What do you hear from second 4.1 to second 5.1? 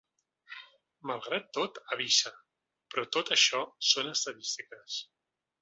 estadístiques.